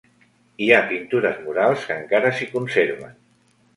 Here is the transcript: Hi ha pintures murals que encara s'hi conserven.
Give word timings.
Hi 0.63 0.69
ha 0.69 0.77
pintures 0.93 1.37
murals 1.49 1.85
que 1.91 1.99
encara 2.01 2.33
s'hi 2.39 2.49
conserven. 2.57 3.15